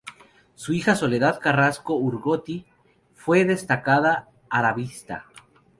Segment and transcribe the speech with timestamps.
[0.55, 2.65] Su hija Soledad Carrasco Urgoiti,
[3.13, 5.25] fue una destacada arabista.